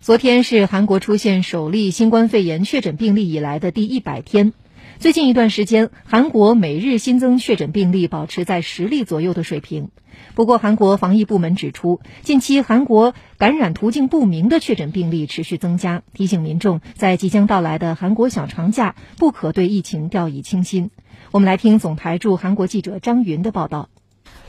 [0.00, 4.52] 昨天是韩国出现首例新冠肺炎确诊病例以来的第一百天。
[5.00, 9.90] 最近一段时间，韩国每日新增确诊病例保持在十例左右的水平。
[10.36, 20.90] 不过，韩国防疫部门指出，近期韩国感染途径不明的确诊病例持续增加，提醒民众在即将到来的韩国小长假不可对疫情掉以轻心。
[21.32, 23.88] 我们来听总台驻韩国记者张云的报道。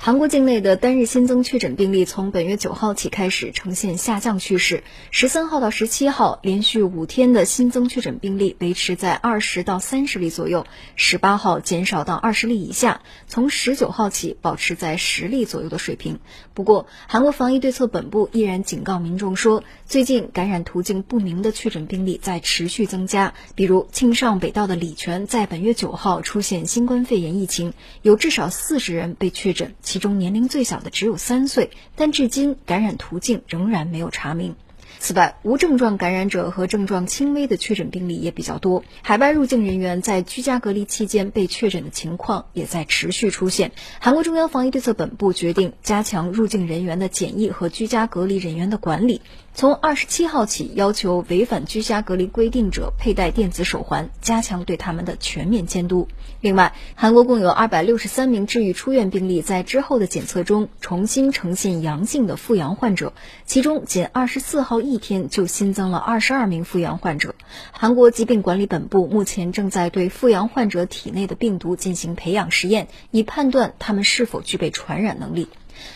[0.01, 10.65] 韩国境内的单日新增确诊病例从本月九号起开始呈现下降趋势，十三号到十七号连续五天的新增确诊病例维持在二十到三十例左右，
[10.95, 16.21] 十八号减少到二十例以下，从十九号起保持在十例左右的水平。
[16.53, 29.75] 不过，韩国防疫对策本部依然警告民众说，最近感染途径不明的确诊病例在持续增加，比如庆尚北道的李泉在本月九号出现新冠肺炎疫情，有至少四十人被确诊。
[29.89, 34.55] 其中年龄最小的只有三岁，但至今感染途径仍然没有查明。
[34.97, 38.83] 此外，无症状感染者和症状轻微的确诊病例也比较多。
[39.01, 43.71] 海外入境人员在居家隔离期间被确诊的情况也在持续出现。
[43.99, 49.21] 韩国中央防疫对策本部决定加强入境人员的检疫和居家隔离人员的管理。
[49.53, 56.07] 从二十七号起，要求违反居家隔离规定者佩戴电子手环，加强对他们的全面监督。
[56.39, 63.11] 另外，韩国共有二百六十三名治愈出院病例在之后的检测中重新呈现阳性的复阳患者，
[63.45, 67.35] 其中仅二十四号一天就新增了二十二名复阳患者。
[67.71, 75.47] 韩国疾病管理本部目前正在对复阳患者体内的病毒进行培养实验，以判断他们是否具备传染能力。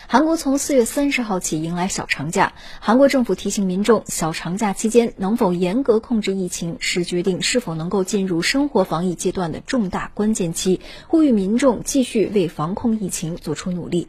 [0.06, 14.08] 韩国从四月三十号起迎来小长假，韩国政府提醒民众，小长假期间能否严格控制疫情，是决定是否能够进入生活防疫阶段的重大关键期，呼吁民众继续为防控疫情做出努力。